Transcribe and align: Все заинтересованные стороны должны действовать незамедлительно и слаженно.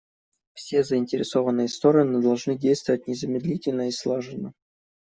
Все 0.55 0.81
заинтересованные 0.83 1.67
стороны 1.67 2.23
должны 2.23 2.57
действовать 2.57 3.05
незамедлительно 3.05 3.87
и 3.87 3.91
слаженно. 3.91 4.53